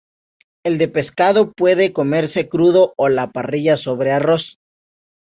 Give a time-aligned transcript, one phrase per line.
[0.63, 4.57] El de pescado puede comerse crudo o a la parrilla sobre arroz.